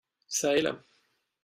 [0.27, 0.73] Çà et là